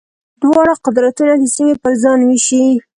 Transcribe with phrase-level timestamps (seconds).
[0.41, 2.63] دواړه قدرتونه دې سیمې پر ځان وېشي.